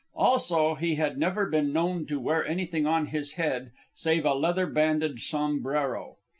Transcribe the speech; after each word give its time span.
Also, 0.15 0.73
he 0.73 0.95
had 0.95 1.19
never 1.19 1.47
been 1.47 1.71
known 1.71 2.07
to 2.07 2.19
wear 2.19 2.43
anything 2.43 2.87
on 2.87 3.05
his 3.05 3.33
head 3.33 3.71
save 3.93 4.25
a 4.25 4.33
leather 4.33 4.65
banded 4.65 5.21
sombrero. 5.21 6.17